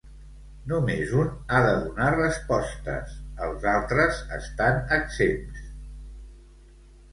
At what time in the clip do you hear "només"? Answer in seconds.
0.69-1.11